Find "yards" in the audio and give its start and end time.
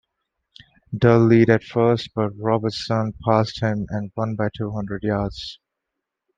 5.03-5.59